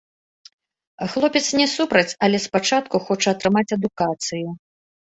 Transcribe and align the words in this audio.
Хлопец 1.15 1.43
не 1.61 1.67
супраць, 1.75 2.17
але 2.29 2.37
спачатку 2.49 3.05
хоча 3.07 3.27
атрымаць 3.39 3.69
адукацыю. 3.79 4.47